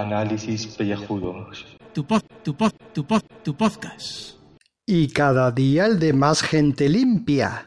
Análisis 0.00 0.66
pellejudos. 0.66 1.66
Tu 1.92 2.06
pod, 2.06 2.22
tu 2.42 2.56
pod, 2.56 2.72
tu 2.94 3.04
pod, 3.04 3.22
tu 3.42 3.54
podcast. 3.54 4.38
Y 4.86 5.08
cada 5.08 5.50
día 5.50 5.84
el 5.84 5.98
de 5.98 6.14
más 6.14 6.40
gente 6.40 6.88
limpia. 6.88 7.66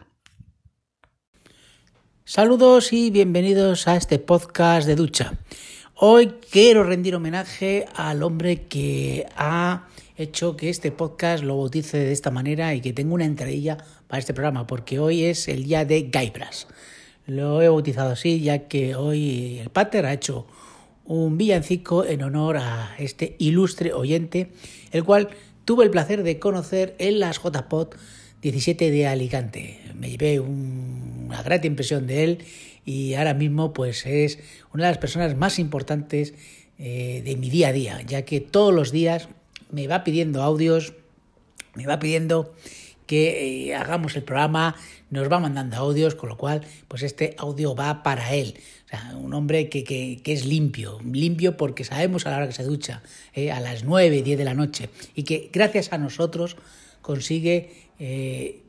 Saludos 2.25 2.91
y 2.91 3.11
bienvenidos 3.11 3.87
a 3.87 3.97
este 3.97 4.17
podcast 4.17 4.87
de 4.87 4.95
ducha. 4.95 5.33
Hoy 5.93 6.33
quiero 6.49 6.83
rendir 6.83 7.15
homenaje 7.15 7.85
al 7.95 8.23
hombre 8.23 8.63
que 8.63 9.27
ha 9.37 9.87
hecho 10.17 10.57
que 10.57 10.71
este 10.71 10.91
podcast 10.91 11.43
lo 11.43 11.57
bautice 11.57 11.99
de 11.99 12.11
esta 12.11 12.31
manera 12.31 12.73
y 12.73 12.81
que 12.81 12.93
tenga 12.93 13.13
una 13.13 13.25
entradilla 13.25 13.77
para 14.07 14.19
este 14.19 14.33
programa, 14.33 14.65
porque 14.65 14.97
hoy 14.97 15.25
es 15.25 15.47
el 15.47 15.65
día 15.65 15.85
de 15.85 16.09
Gaibras. 16.09 16.67
Lo 17.27 17.61
he 17.61 17.69
bautizado 17.69 18.09
así, 18.09 18.41
ya 18.41 18.67
que 18.67 18.95
hoy 18.95 19.59
el 19.59 19.69
Pater 19.69 20.07
ha 20.07 20.13
hecho 20.13 20.47
un 21.05 21.37
villancico 21.37 22.05
en 22.05 22.23
honor 22.23 22.57
a 22.57 22.95
este 22.97 23.35
ilustre 23.39 23.93
oyente, 23.93 24.49
el 24.91 25.03
cual 25.03 25.29
tuve 25.65 25.83
el 25.83 25.91
placer 25.91 26.23
de 26.23 26.39
conocer 26.39 26.95
en 26.99 27.19
las 27.19 27.39
JPOT 27.39 27.95
17 28.41 28.91
de 28.91 29.07
Alicante. 29.07 29.79
Me 29.95 30.09
llevé 30.09 30.39
una 30.39 31.41
grata 31.43 31.67
impresión 31.67 32.07
de 32.07 32.23
él 32.23 32.37
y 32.85 33.13
ahora 33.13 33.33
mismo 33.33 33.73
pues 33.73 34.05
es 34.05 34.39
una 34.73 34.85
de 34.85 34.91
las 34.91 34.97
personas 34.97 35.35
más 35.37 35.59
importantes 35.59 36.33
eh, 36.77 37.21
de 37.23 37.35
mi 37.35 37.49
día 37.49 37.69
a 37.69 37.73
día, 37.73 38.01
ya 38.01 38.23
que 38.23 38.41
todos 38.41 38.73
los 38.73 38.91
días 38.91 39.29
me 39.71 39.87
va 39.87 40.03
pidiendo 40.03 40.43
audios, 40.43 40.93
me 41.75 41.85
va 41.85 41.99
pidiendo 41.99 42.53
que 43.05 43.67
eh, 43.67 43.75
hagamos 43.75 44.15
el 44.15 44.23
programa, 44.23 44.75
nos 45.09 45.31
va 45.31 45.39
mandando 45.39 45.77
audios, 45.77 46.15
con 46.15 46.29
lo 46.29 46.37
cual, 46.37 46.61
pues 46.87 47.03
este 47.03 47.35
audio 47.37 47.75
va 47.75 48.03
para 48.03 48.33
él. 48.33 48.55
O 48.85 48.89
sea, 48.89 49.15
un 49.17 49.33
hombre 49.33 49.69
que, 49.69 49.83
que, 49.83 50.21
que 50.23 50.33
es 50.33 50.45
limpio, 50.45 50.99
limpio 51.03 51.57
porque 51.57 51.83
sabemos 51.83 52.25
a 52.25 52.31
la 52.31 52.37
hora 52.37 52.47
que 52.47 52.53
se 52.53 52.63
ducha, 52.63 53.03
eh, 53.33 53.51
a 53.51 53.59
las 53.59 53.83
9, 53.83 54.21
10 54.21 54.37
de 54.37 54.45
la 54.45 54.53
noche, 54.53 54.89
y 55.15 55.23
que 55.23 55.49
gracias 55.51 55.93
a 55.93 55.97
nosotros 55.97 56.57
consigue, 57.01 57.71
eh, 57.99 58.61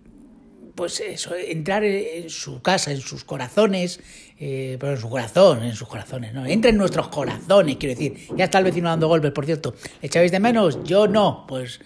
pues 0.74 1.00
eso, 1.00 1.34
entrar 1.36 1.84
en 1.84 2.28
su 2.30 2.60
casa, 2.60 2.90
en 2.90 3.00
sus 3.00 3.22
corazones, 3.22 4.00
pero 4.36 4.90
en 4.90 5.00
su 5.00 5.08
corazón, 5.08 5.62
en 5.62 5.76
sus 5.76 5.86
corazones, 5.86 6.34
¿no? 6.34 6.44
Entra 6.44 6.70
en 6.70 6.76
nuestros 6.76 7.08
corazones, 7.08 7.76
quiero 7.76 7.94
decir. 7.94 8.26
Ya 8.36 8.46
está 8.46 8.58
el 8.58 8.64
vecino 8.64 8.88
dando 8.88 9.06
golpes, 9.06 9.30
por 9.30 9.46
cierto. 9.46 9.76
¿Le 10.02 10.08
echáis 10.08 10.32
de 10.32 10.40
menos? 10.40 10.82
Yo 10.82 11.06
no, 11.06 11.44
pues 11.46 11.80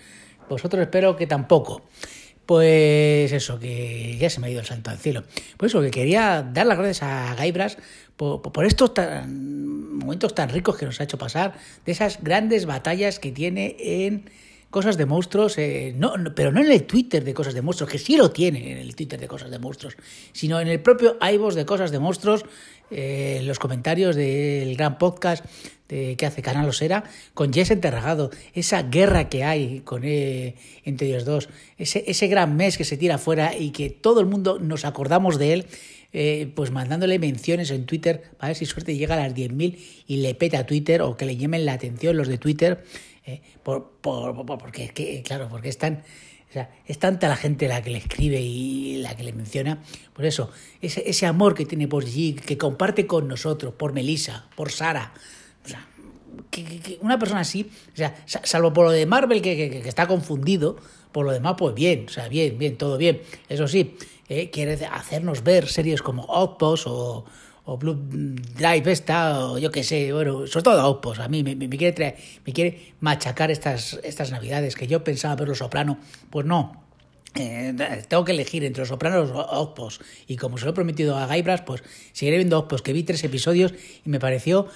vosotros 0.48 0.80
espero 0.80 1.16
que 1.16 1.26
tampoco. 1.26 1.82
Pues 2.48 3.30
eso, 3.30 3.58
que 3.58 4.16
ya 4.18 4.30
se 4.30 4.40
me 4.40 4.46
ha 4.46 4.50
ido 4.50 4.60
el 4.60 4.66
santo 4.66 4.88
al 4.88 4.96
cielo. 4.96 5.22
Pues 5.58 5.70
eso, 5.70 5.82
que 5.82 5.90
quería 5.90 6.42
dar 6.42 6.64
las 6.64 6.78
gracias 6.78 7.02
a 7.02 7.34
Gaibras 7.34 7.76
por, 8.16 8.40
por 8.40 8.64
estos 8.64 8.94
tan, 8.94 9.92
momentos 9.92 10.34
tan 10.34 10.48
ricos 10.48 10.78
que 10.78 10.86
nos 10.86 10.98
ha 10.98 11.04
hecho 11.04 11.18
pasar, 11.18 11.58
de 11.84 11.92
esas 11.92 12.24
grandes 12.24 12.64
batallas 12.64 13.18
que 13.18 13.32
tiene 13.32 13.76
en 13.78 14.30
Cosas 14.70 14.96
de 14.96 15.04
Monstruos, 15.04 15.58
eh, 15.58 15.92
no, 15.94 16.14
pero 16.34 16.50
no 16.50 16.62
en 16.62 16.72
el 16.72 16.84
Twitter 16.84 17.22
de 17.22 17.34
Cosas 17.34 17.52
de 17.52 17.60
Monstruos, 17.60 17.90
que 17.90 17.98
sí 17.98 18.16
lo 18.16 18.30
tiene 18.30 18.72
en 18.72 18.78
el 18.78 18.96
Twitter 18.96 19.20
de 19.20 19.28
Cosas 19.28 19.50
de 19.50 19.58
Monstruos, 19.58 19.98
sino 20.32 20.58
en 20.58 20.68
el 20.68 20.80
propio 20.80 21.18
iVoox 21.20 21.54
de 21.54 21.66
Cosas 21.66 21.90
de 21.90 21.98
Monstruos, 21.98 22.46
eh, 22.90 23.42
los 23.44 23.58
comentarios 23.58 24.16
del 24.16 24.74
gran 24.74 24.96
podcast 24.96 25.44
de, 25.88 26.16
que 26.16 26.26
hace 26.26 26.42
Canal 26.42 26.68
Osera, 26.68 27.04
con 27.34 27.52
Jess 27.52 27.70
Enterragado, 27.70 28.30
esa 28.54 28.82
guerra 28.82 29.28
que 29.28 29.44
hay 29.44 29.80
con 29.80 30.02
eh, 30.04 30.54
entre 30.84 31.08
ellos 31.08 31.24
dos, 31.24 31.48
ese, 31.78 32.04
ese 32.06 32.28
gran 32.28 32.56
mes 32.56 32.76
que 32.78 32.84
se 32.84 32.96
tira 32.96 33.16
afuera 33.16 33.56
y 33.56 33.70
que 33.70 33.90
todo 33.90 34.20
el 34.20 34.26
mundo 34.26 34.58
nos 34.58 34.84
acordamos 34.84 35.38
de 35.38 35.52
él, 35.54 35.66
eh, 36.12 36.50
pues 36.54 36.70
mandándole 36.70 37.18
menciones 37.18 37.70
en 37.70 37.84
Twitter, 37.84 38.22
a 38.38 38.48
ver 38.48 38.56
si 38.56 38.64
suerte 38.64 38.96
llega 38.96 39.14
a 39.14 39.18
las 39.18 39.34
10.000 39.34 39.78
y 40.06 40.16
le 40.18 40.34
peta 40.34 40.60
a 40.60 40.66
Twitter 40.66 41.02
o 41.02 41.16
que 41.16 41.26
le 41.26 41.36
llamen 41.36 41.66
la 41.66 41.74
atención 41.74 42.16
los 42.16 42.28
de 42.28 42.38
Twitter, 42.38 42.82
eh, 43.26 43.42
por, 43.62 43.98
por, 44.00 44.46
por, 44.46 44.58
porque 44.58 44.84
es 44.84 44.92
que, 44.92 45.22
claro, 45.22 45.48
porque 45.50 45.68
están... 45.68 46.02
O 46.48 46.50
sea, 46.50 46.70
es 46.86 46.98
tanta 46.98 47.28
la 47.28 47.36
gente 47.36 47.68
la 47.68 47.82
que 47.82 47.90
le 47.90 47.98
escribe 47.98 48.40
y 48.40 49.02
la 49.02 49.14
que 49.14 49.22
le 49.22 49.34
menciona. 49.34 49.82
Por 50.14 50.24
eso, 50.24 50.50
ese, 50.80 51.02
ese 51.06 51.26
amor 51.26 51.54
que 51.54 51.66
tiene 51.66 51.88
por 51.88 52.06
G, 52.06 52.40
que 52.40 52.56
comparte 52.56 53.06
con 53.06 53.28
nosotros, 53.28 53.74
por 53.74 53.92
Melissa, 53.92 54.48
por 54.56 54.72
Sara. 54.72 55.12
O 55.68 55.70
sea, 55.70 55.86
una 57.00 57.18
persona 57.18 57.40
así, 57.40 57.70
o 57.92 57.96
sea, 57.96 58.14
salvo 58.26 58.72
por 58.72 58.86
lo 58.86 58.90
de 58.90 59.06
Marvel 59.06 59.42
que, 59.42 59.82
está 59.86 60.06
confundido, 60.06 60.76
por 61.12 61.24
lo 61.24 61.32
demás, 61.32 61.54
pues 61.58 61.74
bien, 61.74 62.06
o 62.06 62.10
sea, 62.10 62.28
bien, 62.28 62.58
bien, 62.58 62.76
todo 62.76 62.96
bien. 62.96 63.22
Eso 63.48 63.68
sí, 63.68 63.96
eh, 64.28 64.50
quiere 64.50 64.78
hacernos 64.86 65.42
ver 65.42 65.68
series 65.68 66.02
como 66.02 66.24
Outpost 66.24 66.86
o, 66.88 67.24
Blue 67.78 67.98
Drive 68.56 68.90
esta, 68.90 69.44
o 69.44 69.58
yo 69.58 69.70
qué 69.70 69.84
sé, 69.84 70.10
bueno, 70.10 70.46
sobre 70.46 70.62
todo 70.62 70.80
Outpost, 70.80 71.20
a 71.20 71.28
mí 71.28 71.42
me, 71.42 71.68
quiere 71.68 71.92
traer, 71.92 72.16
me 72.46 72.54
quiere 72.54 72.94
machacar 73.00 73.50
estas, 73.50 74.00
estas 74.04 74.30
navidades, 74.30 74.74
que 74.74 74.86
yo 74.86 75.04
pensaba 75.04 75.36
ver 75.36 75.48
Los 75.48 75.58
Soprano, 75.58 75.98
pues 76.30 76.46
no, 76.46 76.82
eh, 77.34 77.74
tengo 78.08 78.24
que 78.24 78.32
elegir 78.32 78.64
entre 78.64 78.80
Los 78.80 78.88
Sopranos 78.88 79.28
y 79.28 79.32
Outpost, 79.34 80.00
y 80.28 80.36
como 80.36 80.56
se 80.56 80.64
lo 80.64 80.70
he 80.70 80.74
prometido 80.74 81.18
a 81.18 81.26
Gaibras, 81.26 81.60
pues 81.60 81.82
seguiré 82.14 82.38
viendo 82.38 82.56
Outpost, 82.56 82.82
que 82.82 82.94
vi 82.94 83.02
tres 83.02 83.22
episodios 83.24 83.74
y 84.02 84.08
me 84.08 84.18
pareció 84.18 84.68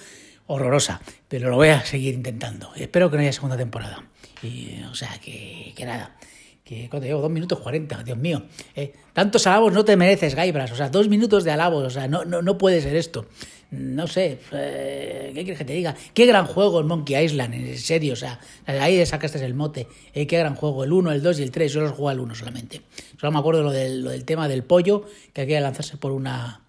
horrorosa, 0.47 1.01
pero 1.27 1.49
lo 1.49 1.55
voy 1.55 1.69
a 1.69 1.85
seguir 1.85 2.13
intentando, 2.13 2.71
espero 2.75 3.09
que 3.09 3.17
no 3.17 3.21
haya 3.23 3.33
segunda 3.33 3.57
temporada, 3.57 4.03
y, 4.41 4.81
o 4.89 4.95
sea, 4.95 5.17
que, 5.19 5.73
que 5.75 5.85
nada 5.85 6.15
que 6.63 6.87
cuando 6.89 7.07
llevo 7.07 7.21
dos 7.21 7.31
minutos 7.31 7.59
cuarenta, 7.59 8.03
Dios 8.03 8.17
mío. 8.17 8.43
Eh, 8.75 8.93
tantos 9.11 9.45
alabos 9.47 9.73
no 9.73 9.83
te 9.83 9.97
mereces, 9.97 10.33
Gaibras. 10.33 10.71
O 10.71 10.75
sea, 10.75 10.89
dos 10.89 11.09
minutos 11.09 11.43
de 11.43 11.51
alabos. 11.51 11.83
O 11.83 11.89
sea, 11.89 12.07
no, 12.07 12.23
no, 12.23 12.41
no 12.41 12.57
puede 12.57 12.81
ser 12.81 12.95
esto. 12.95 13.25
No 13.71 14.07
sé, 14.07 14.39
eh, 14.51 15.31
¿qué 15.33 15.41
quieres 15.41 15.57
que 15.57 15.65
te 15.65 15.73
diga? 15.73 15.95
Qué 16.13 16.25
gran 16.25 16.45
juego 16.45 16.79
el 16.79 16.85
Monkey 16.85 17.21
Island, 17.21 17.53
en 17.55 17.77
serio. 17.77 18.13
O 18.13 18.15
sea, 18.15 18.39
ahí 18.65 19.05
sacaste 19.05 19.43
el 19.43 19.55
mote. 19.55 19.87
Eh, 20.13 20.25
qué 20.25 20.37
gran 20.37 20.55
juego. 20.55 20.83
El 20.83 20.93
1, 20.93 21.11
el 21.11 21.21
2 21.21 21.39
y 21.39 21.43
el 21.43 21.51
3. 21.51 21.73
Yo 21.73 21.81
los 21.81 21.91
juego 21.91 22.09
al 22.09 22.19
1 22.19 22.35
solamente. 22.35 22.81
Solo 23.19 23.31
me 23.31 23.39
acuerdo 23.39 23.63
lo 23.63 23.71
del, 23.71 24.01
lo 24.01 24.11
del 24.11 24.23
tema 24.23 24.47
del 24.47 24.63
pollo, 24.63 25.05
que 25.33 25.41
había 25.41 25.57
que 25.57 25.63
lanzarse 25.63 25.97
por 25.97 26.11
una, 26.11 26.61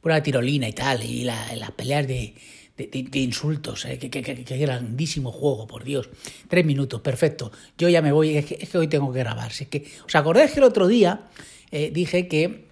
por 0.00 0.12
una 0.12 0.22
tirolina 0.22 0.68
y 0.68 0.72
tal. 0.72 1.02
Y 1.04 1.24
la, 1.24 1.54
las 1.56 1.70
peleas 1.70 2.06
de 2.06 2.34
de, 2.78 2.86
de, 2.86 3.18
insultos, 3.18 3.84
¿eh? 3.84 3.98
que, 3.98 4.08
que, 4.08 4.56
grandísimo 4.56 5.32
juego, 5.32 5.66
por 5.66 5.84
Dios. 5.84 6.08
Tres 6.48 6.64
minutos, 6.64 7.00
perfecto. 7.00 7.50
Yo 7.76 7.88
ya 7.88 8.00
me 8.00 8.12
voy, 8.12 8.36
es 8.36 8.46
que, 8.46 8.58
es 8.60 8.68
que 8.70 8.78
hoy 8.78 8.88
tengo 8.88 9.12
que 9.12 9.18
grabar. 9.18 9.50
Es 9.50 9.66
que, 9.66 9.84
¿Os 10.06 10.14
acordáis 10.14 10.52
que 10.52 10.60
el 10.60 10.64
otro 10.64 10.86
día 10.86 11.28
eh, 11.72 11.90
dije 11.92 12.28
que 12.28 12.67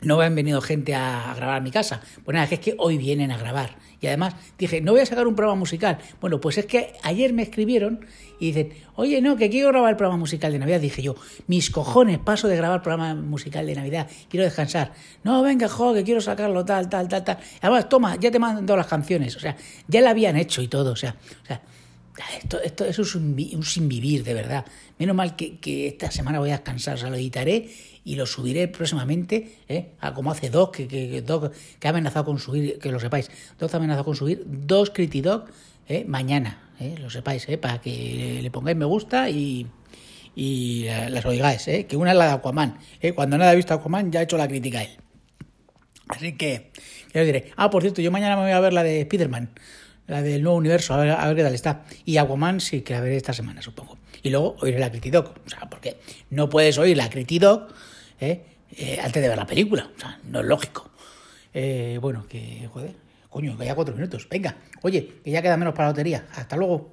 no 0.00 0.16
habían 0.16 0.34
venido 0.34 0.60
gente 0.60 0.94
a, 0.94 1.34
grabar 1.36 1.62
mi 1.62 1.70
casa? 1.70 2.00
Pues 2.24 2.34
nada, 2.34 2.48
es 2.50 2.60
que 2.60 2.74
hoy 2.78 2.98
vienen 2.98 3.32
a 3.32 3.38
grabar. 3.38 3.76
Y 4.00 4.06
además 4.06 4.34
dije, 4.56 4.80
no 4.80 4.92
voy 4.92 5.00
a 5.00 5.06
sacar 5.06 5.26
un 5.26 5.34
programa 5.34 5.58
musical. 5.58 5.98
Bueno, 6.20 6.40
pues 6.40 6.58
es 6.58 6.66
que 6.66 6.94
ayer 7.02 7.32
me 7.32 7.42
escribieron 7.42 8.06
y 8.38 8.52
dicen, 8.52 8.72
oye, 8.94 9.20
no, 9.20 9.36
que 9.36 9.50
quiero 9.50 9.68
grabar 9.68 9.90
el 9.90 9.96
programa 9.96 10.18
musical 10.18 10.52
de 10.52 10.60
Navidad. 10.60 10.80
Dije 10.80 11.02
yo, 11.02 11.16
mis 11.48 11.70
cojones, 11.70 12.18
paso 12.18 12.46
de 12.46 12.56
grabar 12.56 12.82
programa 12.82 13.14
musical 13.16 13.66
de 13.66 13.74
Navidad, 13.74 14.08
quiero 14.28 14.44
descansar. 14.44 14.92
No, 15.24 15.42
venga, 15.42 15.68
jo, 15.68 15.94
que 15.94 16.04
quiero 16.04 16.20
sacarlo, 16.20 16.64
tal, 16.64 16.88
tal, 16.88 17.08
tal, 17.08 17.24
tal. 17.24 17.38
Además, 17.60 17.88
toma, 17.88 18.16
ya 18.16 18.30
te 18.30 18.38
mando 18.38 18.76
las 18.76 18.86
canciones. 18.86 19.34
O 19.34 19.40
sea, 19.40 19.56
ya 19.88 20.00
la 20.00 20.10
habían 20.10 20.36
hecho 20.36 20.62
y 20.62 20.68
todo. 20.68 20.92
O 20.92 20.96
sea, 20.96 21.16
o 21.42 21.46
sea 21.46 21.60
esto, 22.36 22.60
esto, 22.60 22.84
eso 22.84 23.02
es 23.02 23.14
un, 23.14 23.36
un 23.54 23.62
sin 23.64 23.88
vivir, 23.88 24.24
de 24.24 24.34
verdad. 24.34 24.64
Menos 24.98 25.14
mal 25.14 25.36
que, 25.36 25.58
que, 25.58 25.88
esta 25.88 26.10
semana 26.10 26.38
voy 26.38 26.50
a 26.50 26.54
descansar, 26.54 26.94
o 26.94 26.98
sea, 26.98 27.10
lo 27.10 27.16
editaré 27.16 27.68
y 28.08 28.14
lo 28.14 28.24
subiré 28.24 28.68
próximamente, 28.68 29.58
¿eh? 29.68 29.90
a 30.00 30.14
como 30.14 30.30
hace 30.30 30.48
Doc, 30.48 30.74
que, 30.74 30.88
que, 30.88 31.20
Doc, 31.20 31.52
que 31.78 31.88
ha 31.88 31.90
amenazado 31.90 32.24
con 32.24 32.38
subir, 32.38 32.78
que 32.78 32.90
lo 32.90 32.98
sepáis, 32.98 33.30
Doc 33.58 33.74
ha 33.74 33.76
amenazado 33.76 34.06
con 34.06 34.16
subir 34.16 34.44
dos 34.46 34.88
Critidoc 34.88 35.50
¿eh? 35.86 36.06
mañana, 36.08 36.70
¿eh? 36.80 36.94
lo 36.98 37.10
sepáis, 37.10 37.46
¿eh? 37.50 37.58
para 37.58 37.82
que 37.82 38.40
le 38.42 38.50
pongáis 38.50 38.78
me 38.78 38.86
gusta 38.86 39.28
y, 39.28 39.66
y 40.34 40.86
las 41.10 41.26
oigáis, 41.26 41.68
¿eh? 41.68 41.84
que 41.84 41.98
una 41.98 42.12
es 42.12 42.16
la 42.16 42.28
de 42.28 42.32
Aquaman, 42.32 42.78
¿eh? 43.02 43.12
cuando 43.12 43.36
nada 43.36 43.50
ha 43.50 43.54
visto 43.54 43.74
Aquaman 43.74 44.10
ya 44.10 44.20
ha 44.20 44.22
hecho 44.22 44.38
la 44.38 44.48
crítica 44.48 44.78
a 44.78 44.84
él. 44.84 44.96
Así 46.08 46.32
que, 46.32 46.72
ya 47.12 47.20
os 47.20 47.26
diré. 47.26 47.52
Ah, 47.56 47.68
por 47.68 47.82
cierto, 47.82 48.00
yo 48.00 48.10
mañana 48.10 48.36
me 48.36 48.42
voy 48.44 48.52
a 48.52 48.60
ver 48.60 48.72
la 48.72 48.84
de 48.84 49.02
Spider-Man 49.02 49.50
la 50.06 50.22
del 50.22 50.42
nuevo 50.42 50.56
universo, 50.56 50.94
a 50.94 50.96
ver, 50.96 51.10
a 51.10 51.26
ver 51.26 51.36
qué 51.36 51.42
tal 51.42 51.54
está. 51.54 51.84
Y 52.06 52.16
Aquaman 52.16 52.60
sí 52.60 52.80
que 52.80 52.94
la 52.94 53.02
veré 53.02 53.18
esta 53.18 53.34
semana, 53.34 53.60
supongo. 53.60 53.98
Y 54.22 54.30
luego 54.30 54.56
oiré 54.62 54.78
la 54.78 54.90
Critidoc. 54.90 55.36
O 55.46 55.50
sea, 55.50 55.68
porque 55.68 55.98
no 56.30 56.48
puedes 56.48 56.78
oír 56.78 56.96
la 56.96 57.10
Critidoc 57.10 57.70
¿eh? 58.20 58.44
eh, 58.76 59.00
antes 59.02 59.22
de 59.22 59.28
ver 59.28 59.38
la 59.38 59.46
película. 59.46 59.90
O 59.96 60.00
sea, 60.00 60.20
no 60.24 60.40
es 60.40 60.46
lógico. 60.46 60.90
Eh, 61.54 61.98
bueno, 62.00 62.26
que, 62.28 62.68
joder, 62.72 62.94
coño, 63.30 63.56
que 63.56 63.64
ya 63.64 63.74
cuatro 63.74 63.94
minutos. 63.94 64.28
Venga, 64.28 64.56
oye, 64.82 65.20
que 65.24 65.30
ya 65.30 65.42
queda 65.42 65.56
menos 65.56 65.74
para 65.74 65.86
la 65.86 65.92
lotería. 65.92 66.26
Hasta 66.34 66.56
luego. 66.56 66.90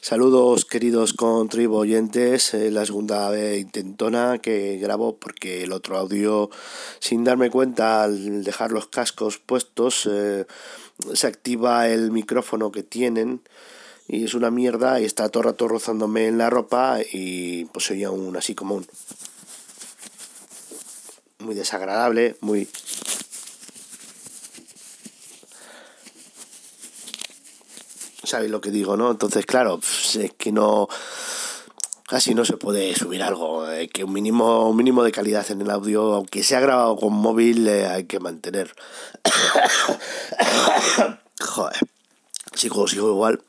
Saludos 0.00 0.66
queridos 0.66 1.14
contribuyentes, 1.14 2.52
eh, 2.52 2.70
la 2.70 2.84
segunda 2.84 3.30
vez 3.30 3.58
intentona 3.58 4.36
que 4.36 4.76
grabo 4.76 5.16
porque 5.18 5.62
el 5.62 5.72
otro 5.72 5.96
audio 5.96 6.50
sin 6.98 7.24
darme 7.24 7.48
cuenta 7.48 8.02
al 8.02 8.44
dejar 8.44 8.70
los 8.70 8.86
cascos 8.86 9.38
puestos 9.38 10.06
eh, 10.12 10.44
se 11.14 11.26
activa 11.26 11.88
el 11.88 12.10
micrófono 12.10 12.70
que 12.70 12.82
tienen 12.82 13.40
y 14.08 14.24
es 14.24 14.34
una 14.34 14.50
mierda 14.50 15.00
y 15.00 15.04
está 15.04 15.28
todo 15.28 15.42
el 15.42 15.50
rato 15.50 15.68
rozándome 15.68 16.26
en 16.26 16.38
la 16.38 16.50
ropa 16.50 16.98
y 17.12 17.64
pues 17.66 17.86
soy 17.86 18.04
aún 18.04 18.36
así 18.36 18.54
como 18.54 18.76
un 18.76 18.86
muy 21.38 21.54
desagradable, 21.54 22.36
muy 22.40 22.68
sabéis 28.24 28.50
lo 28.50 28.60
que 28.60 28.70
digo, 28.70 28.96
¿no? 28.96 29.10
Entonces, 29.10 29.46
claro, 29.46 29.78
pues, 29.78 30.16
es 30.16 30.32
que 30.32 30.50
no 30.50 30.88
casi 32.06 32.34
no 32.34 32.44
se 32.44 32.56
puede 32.56 32.94
subir 32.94 33.22
algo, 33.22 33.70
eh, 33.70 33.88
que 33.88 34.04
un 34.04 34.12
mínimo 34.12 34.68
un 34.68 34.76
mínimo 34.76 35.02
de 35.02 35.12
calidad 35.12 35.50
en 35.50 35.62
el 35.62 35.70
audio, 35.70 36.14
aunque 36.14 36.42
sea 36.42 36.60
grabado 36.60 36.96
con 36.96 37.12
móvil, 37.12 37.66
eh, 37.68 37.86
hay 37.86 38.04
que 38.04 38.20
mantener. 38.20 38.74
Joder 41.40 41.93
sigo, 42.54 42.86
sigo 42.88 43.10
igual. 43.10 43.42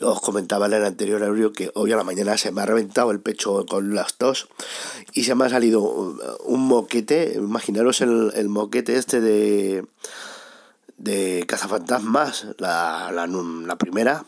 Os 0.00 0.20
comentaba 0.20 0.66
en 0.66 0.74
el 0.74 0.84
anterior 0.84 1.22
audio 1.22 1.52
que 1.52 1.70
hoy 1.74 1.92
a 1.92 1.96
la 1.96 2.04
mañana 2.04 2.38
se 2.38 2.52
me 2.52 2.62
ha 2.62 2.66
reventado 2.66 3.10
el 3.10 3.20
pecho 3.20 3.66
con 3.66 3.94
las 3.94 4.14
tos 4.14 4.48
y 5.12 5.24
se 5.24 5.34
me 5.34 5.46
ha 5.46 5.48
salido 5.48 5.82
un 5.82 6.60
moquete. 6.60 7.34
Imaginaros 7.36 8.00
el, 8.00 8.32
el 8.34 8.48
moquete 8.48 8.96
este 8.96 9.20
de, 9.20 9.84
de 10.96 11.44
Cazafantasmas, 11.46 12.46
la, 12.58 13.10
la, 13.12 13.26
la 13.26 13.76
primera, 13.76 14.24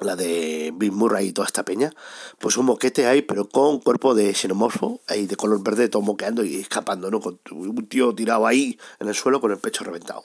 la 0.00 0.14
de 0.14 0.72
Bill 0.76 0.92
Murray 0.92 1.28
y 1.28 1.32
toda 1.32 1.46
esta 1.46 1.64
peña, 1.64 1.92
pues 2.38 2.56
un 2.56 2.66
moquete 2.66 3.06
ahí, 3.06 3.22
pero 3.22 3.48
con 3.48 3.80
cuerpo 3.80 4.14
de 4.14 4.32
xenomorfo, 4.32 5.00
ahí 5.08 5.26
de 5.26 5.34
color 5.34 5.62
verde, 5.62 5.88
todo 5.88 6.02
moqueando 6.02 6.44
y 6.44 6.56
escapando, 6.56 7.10
¿no? 7.10 7.20
Con 7.20 7.40
un 7.50 7.86
tío 7.86 8.14
tirado 8.14 8.46
ahí 8.46 8.78
en 9.00 9.08
el 9.08 9.14
suelo 9.14 9.40
con 9.40 9.50
el 9.50 9.58
pecho 9.58 9.82
reventado. 9.82 10.22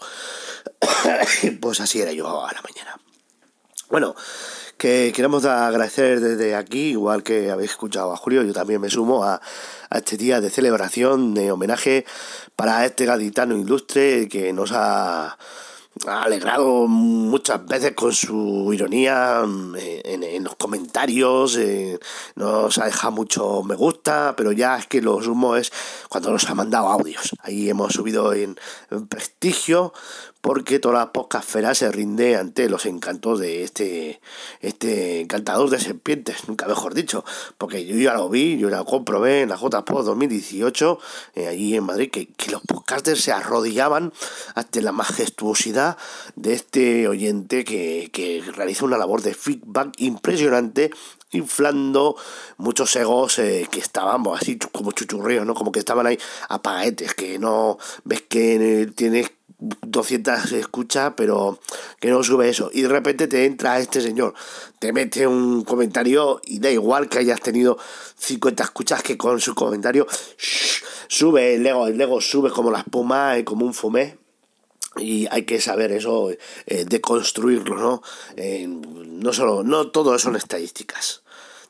pues 1.62 1.80
así 1.80 2.02
era 2.02 2.12
yo 2.12 2.46
a 2.46 2.52
la 2.52 2.62
mañana. 2.62 3.00
Bueno, 3.90 4.16
que 4.78 5.12
queremos 5.16 5.46
agradecer 5.46 6.20
desde 6.20 6.56
aquí, 6.56 6.92
igual 6.92 7.24
que 7.24 7.52
habéis 7.52 7.72
escuchado 7.72 8.12
a 8.12 8.18
Julio, 8.18 8.44
yo 8.44 8.54
también 8.54 8.82
me 8.82 8.90
sumo 8.90 9.24
a, 9.24 9.40
a 9.90 9.98
este 9.98 10.18
día 10.18 10.42
de 10.42 10.50
celebración, 10.50 11.34
de 11.34 11.52
homenaje 11.52 12.06
para 12.56 12.86
este 12.86 13.06
gaditano 13.06 13.56
ilustre 13.56 14.28
que 14.28 14.52
nos 14.52 14.72
ha 14.72 15.38
alegrado 16.08 16.88
muchas 16.88 17.66
veces 17.66 17.94
con 17.94 18.14
su 18.14 18.72
ironía 18.74 19.44
mm, 19.46 19.76
en, 19.78 20.44
los 20.44 20.56
comentarios, 20.56 21.56
eh, 21.58 22.00
nos 22.36 22.78
ha 22.78 22.86
dejado 22.86 23.12
mucho 23.12 23.64
me 23.64 23.76
gusta, 23.76 24.34
pero 24.36 24.52
ya 24.52 24.78
es 24.78 24.88
que 24.88 25.02
lo 25.02 25.22
sumo 25.22 25.56
es 25.56 25.72
cuando 26.10 26.32
nos 26.32 26.50
ha 26.50 26.56
mandado 26.56 26.88
audios. 26.90 27.36
Ahí 27.44 27.70
hemos 27.70 27.94
subido 27.94 28.34
en, 28.34 28.58
prestigio 29.08 29.94
porque 30.44 30.78
toda 30.78 30.96
la 30.96 31.14
podcastfera 31.14 31.74
se 31.74 31.90
rinde 31.90 32.36
ante 32.36 32.68
los 32.68 32.86
encantos 32.86 33.40
de 33.40 33.64
este, 33.64 34.20
este 34.60 35.22
encantador 35.22 35.70
de 35.70 35.80
serpientes, 35.80 36.50
nunca 36.50 36.68
mejor 36.68 36.94
dicho, 36.94 37.24
porque 37.58 37.86
yo 37.86 37.96
ya 37.96 38.14
lo 38.14 38.28
vi, 38.28 38.58
yo 38.58 38.70
lo 38.70 38.84
comprobé 38.84 39.44
en 39.44 39.50
la 39.50 39.56
JPO 39.56 40.04
2018, 40.04 41.00
eh, 41.36 41.48
allí 41.48 41.78
en 41.78 41.86
Madrid, 41.86 42.12
que, 42.12 42.28
que 42.28 42.52
los 42.52 42.62
podcasters 42.62 43.22
se 43.22 43.32
arrodillaban 43.32 44.12
ante 44.54 44.82
la 44.82 44.92
majestuosidad 44.92 45.96
de 46.36 46.52
este 46.52 47.08
oyente 47.08 47.64
que, 47.64 48.10
que 48.12 48.44
realiza 48.54 48.84
una 48.84 48.98
labor 48.98 49.22
de 49.22 49.36
feedback 49.36 49.94
impresionante 50.00 50.92
inflando 51.32 52.16
muchos 52.58 52.96
egos 52.96 53.40
eh, 53.40 53.68
que 53.72 53.80
estaban 53.80 54.24
así 54.36 54.60
como 54.72 54.92
chuchurreos, 54.92 55.46
¿no? 55.46 55.54
Como 55.56 55.72
que 55.72 55.80
estaban 55.80 56.06
ahí 56.06 56.20
apagaetes, 56.50 57.14
que 57.16 57.40
no 57.40 57.78
ves 58.04 58.22
que 58.22 58.92
tienes 58.96 59.32
200 59.82 60.52
escuchas, 60.54 61.14
pero 61.16 61.60
que 62.00 62.10
no 62.10 62.24
sube 62.24 62.50
eso. 62.50 62.70
Y 62.74 62.82
de 62.82 62.90
repente 62.90 63.28
te 63.28 63.46
entra 63.46 63.80
este 63.80 64.02
señor, 64.02 64.34
te 64.80 64.92
mete 64.92 65.26
un 65.26 65.64
comentario 65.64 66.42
y 66.46 66.60
da 66.60 66.70
igual 66.70 67.10
que 67.10 67.20
hayas 67.20 67.42
tenido 67.42 67.78
50 68.18 68.64
escuchas 68.64 69.04
que 69.04 69.18
con 69.18 69.40
su 69.40 69.56
comentario 69.56 70.08
sube 71.08 71.56
el 71.56 71.66
ego, 71.66 71.88
el 71.88 72.00
ego 72.00 72.20
sube 72.22 72.50
como 72.50 72.72
la 72.72 72.80
espuma, 72.80 73.38
eh, 73.38 73.44
como 73.44 73.66
un 73.66 73.74
fumé. 73.74 74.18
Y 74.98 75.26
hay 75.32 75.44
que 75.44 75.60
saber 75.60 75.92
eso, 75.92 76.30
eh, 76.30 76.86
de 76.86 77.02
construirlo, 77.02 77.78
¿no? 77.78 78.04
no 79.08 79.34
solo, 79.34 79.64
no 79.64 79.90
todo 79.90 80.20
son 80.20 80.36
estadísticas 80.36 81.23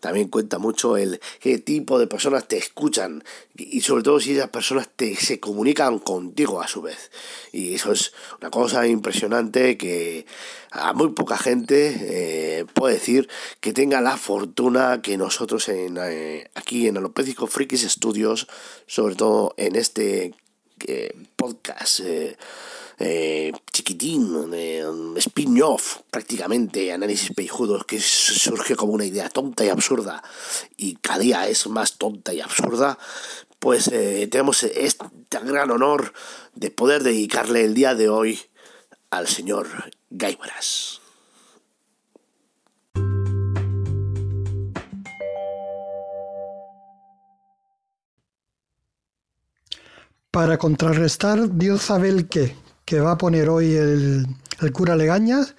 también 0.04 0.28
cuenta 0.28 0.58
mucho 0.58 0.98
el 0.98 1.22
qué 1.40 1.60
tipo 1.60 1.98
de 1.98 2.08
personas 2.08 2.46
te 2.46 2.58
escuchan 2.58 3.24
y 3.56 3.80
sobre 3.80 4.04
todo 4.04 4.20
si 4.20 4.36
esas 4.36 4.50
personas 4.50 4.90
te 4.94 5.16
se 5.16 5.40
comunican 5.40 6.00
contigo 6.00 6.62
a 6.62 6.68
su 6.68 6.82
vez. 6.82 7.10
Y 7.54 7.74
eso 7.74 7.94
es 7.94 8.12
una 8.42 8.50
cosa 8.50 8.86
impresionante 8.86 9.78
que 9.78 10.26
a 10.72 10.92
muy 10.92 11.14
poca 11.14 11.38
gente 11.38 11.96
eh, 12.02 12.66
puede 12.74 12.96
decir 12.96 13.30
que 13.62 13.72
tenga 13.72 14.02
la 14.02 14.18
fortuna 14.18 15.02
que 15.02 15.16
nosotros 15.16 15.70
en 15.70 15.98
eh, 15.98 16.50
aquí 16.54 16.90
en 16.90 16.98
Alopécico 16.98 17.48
Frikis 17.48 17.84
Studios 17.84 18.48
sobre 18.88 19.16
todo 19.16 19.54
en 19.56 19.78
este 19.78 20.34
eh, 20.88 21.16
podcast 21.36 22.02
eh, 23.00 23.52
chiquitín, 23.72 24.52
de 24.52 24.86
spin-off 25.18 26.00
prácticamente, 26.12 26.92
análisis 26.92 27.32
pejudos 27.36 27.86
que 27.86 28.00
surge 28.00 28.76
como 28.76 28.94
una 28.94 29.06
idea 29.06 29.30
tonta 29.30 29.66
y 29.66 29.70
absurda 29.70 30.24
y 30.78 30.96
cada 30.96 31.20
día 31.20 31.48
es 31.48 31.68
más 31.68 31.98
tonta 31.98 32.34
y 32.34 32.42
absurda, 32.42 32.98
pues 33.60 33.88
eh, 33.88 34.28
tenemos 34.30 34.64
este 34.64 35.06
gran 35.32 35.72
honor 35.72 36.14
de 36.54 36.70
poder 36.70 37.04
dedicarle 37.04 37.64
el 37.64 37.74
día 37.74 37.96
de 37.96 38.10
hoy 38.10 38.40
al 39.10 39.28
señor 39.28 39.68
Gaibras. 40.10 41.03
Para 50.34 50.58
contrarrestar 50.58 51.48
Dios 51.60 51.84
sabe 51.84 52.10
el 52.10 52.28
que 52.28 53.00
va 53.00 53.12
a 53.12 53.18
poner 53.20 53.50
hoy 53.50 53.76
el, 53.76 54.26
cura 54.74 54.96
Legañas. 54.96 55.54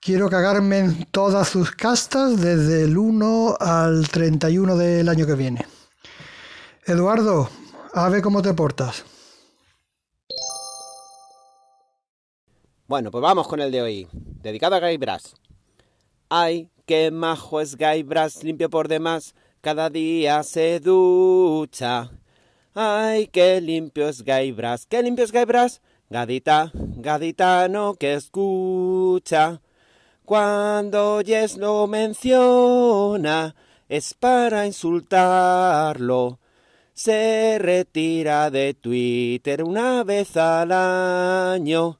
Quiero 0.00 0.30
cagarme 0.30 1.06
todas 1.10 1.48
sus 1.48 1.70
castas 1.70 2.40
desde 2.40 2.84
el 2.84 2.96
1 2.96 3.56
al 3.60 4.08
31 4.08 4.78
del 4.78 5.10
año 5.10 5.26
que 5.26 5.34
viene. 5.34 5.66
Eduardo, 6.86 7.50
a 7.92 8.08
ver 8.08 8.22
cómo 8.22 8.40
te 8.40 8.54
portas. 8.54 9.04
Bueno, 12.86 13.10
pues 13.10 13.20
vamos 13.20 13.46
con 13.46 13.60
el 13.60 13.70
de 13.70 13.82
hoy, 13.82 14.08
dedicado 14.40 14.76
a 14.76 14.80
Guy. 14.80 14.98
Ay, 16.30 16.70
qué 16.86 17.10
majo 17.10 17.60
es 17.60 17.76
Guy 17.76 18.06
limpio 18.42 18.70
por 18.70 18.88
demás, 18.88 19.34
cada 19.60 19.90
día 19.90 20.42
se 20.44 20.80
ducha. 20.80 22.10
Ay, 22.74 23.26
qué 23.26 23.60
limpio 23.60 24.08
es 24.08 24.24
Guy 24.24 24.52
Brass, 24.52 24.86
qué 24.86 25.02
limpio 25.02 25.24
es 25.24 25.32
Guy 25.32 25.44
Brass, 25.44 25.80
Gadita, 26.08 26.70
gaditano 26.72 27.94
que 27.94 28.14
escucha, 28.14 29.60
cuando 30.24 31.14
oyes 31.16 31.56
lo 31.56 31.88
menciona, 31.88 33.56
es 33.88 34.14
para 34.14 34.66
insultarlo. 34.66 36.38
Se 36.94 37.58
retira 37.58 38.50
de 38.52 38.74
Twitter 38.74 39.64
una 39.64 40.04
vez 40.04 40.36
al 40.36 40.70
año. 40.70 41.98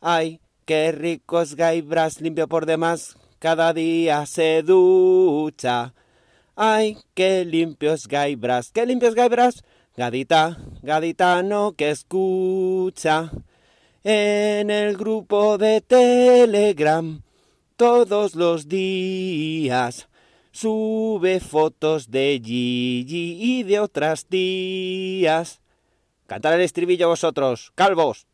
Ay, 0.00 0.40
qué 0.64 0.90
rico 0.90 1.42
es 1.42 1.54
Gaibras, 1.54 2.22
limpio 2.22 2.48
por 2.48 2.64
demás, 2.64 3.18
cada 3.40 3.74
día 3.74 4.24
se 4.24 4.62
ducha. 4.62 5.92
Ay, 6.56 6.96
qué 7.12 7.44
limpio 7.44 7.92
es 7.92 8.08
Gaibras, 8.08 8.72
qué 8.72 8.86
limpio 8.86 9.10
es 9.10 9.14
Gaibras, 9.14 9.64
Gadita, 9.98 10.56
gaditano 10.80 11.72
que 11.72 11.90
escucha 11.90 13.32
en 14.04 14.70
el 14.70 14.96
grupo 14.96 15.58
de 15.58 15.80
Telegram 15.80 17.20
todos 17.74 18.36
los 18.36 18.68
días. 18.68 20.08
Sube 20.52 21.40
fotos 21.40 22.12
de 22.12 22.40
Gigi 22.40 23.38
y 23.40 23.64
de 23.64 23.80
otras 23.80 24.26
tías. 24.26 25.60
Cantar 26.28 26.54
el 26.54 26.60
estribillo 26.60 27.08
vosotros, 27.08 27.72
calvos. 27.74 28.27